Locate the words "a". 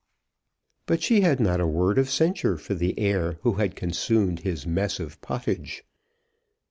1.61-1.67